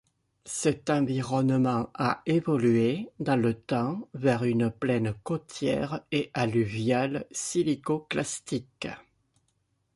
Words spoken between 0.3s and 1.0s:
Cet